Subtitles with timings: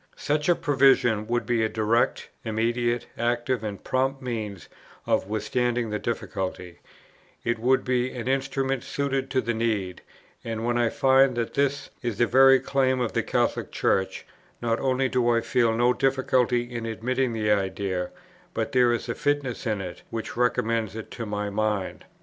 [0.17, 4.67] Such a provision would be a direct, immediate, active, and prompt means
[5.05, 6.79] of withstanding the difficulty;
[7.43, 10.01] it would be an instrument suited to the need;
[10.43, 14.25] and, when I find that this is the very claim of the Catholic Church,
[14.59, 18.09] not only do I feel no difficulty in admitting the idea,
[18.55, 22.05] but there is a fitness in it, which recommends it to my mind.